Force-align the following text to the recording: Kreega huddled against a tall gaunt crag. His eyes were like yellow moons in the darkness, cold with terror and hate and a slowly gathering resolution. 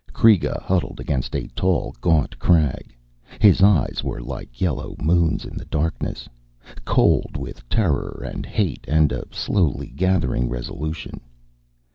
Kreega 0.13 0.59
huddled 0.63 0.99
against 0.99 1.35
a 1.35 1.45
tall 1.49 1.93
gaunt 2.01 2.39
crag. 2.39 2.95
His 3.39 3.61
eyes 3.61 4.01
were 4.03 4.19
like 4.19 4.59
yellow 4.59 4.95
moons 4.99 5.45
in 5.45 5.55
the 5.55 5.65
darkness, 5.65 6.27
cold 6.85 7.37
with 7.37 7.69
terror 7.69 8.23
and 8.25 8.43
hate 8.43 8.85
and 8.87 9.11
a 9.11 9.25
slowly 9.31 9.89
gathering 9.89 10.49
resolution. 10.49 11.21